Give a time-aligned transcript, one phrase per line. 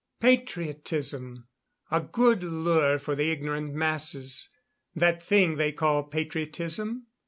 [0.19, 1.47] Patriotism!
[1.91, 4.49] A good lure for the ignorant masses,
[4.95, 7.05] that thing they call patriotism.